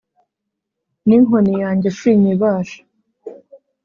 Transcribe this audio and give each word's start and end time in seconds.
N'inkoni 1.07 1.53
yanjye 1.63 1.89
sinyibasha 1.97 2.79